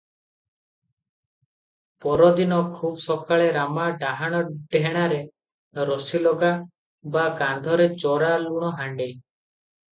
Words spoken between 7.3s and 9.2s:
କାନ୍ଧରେ ଚୋରା ଲୁଣହାଣ୍ଡି।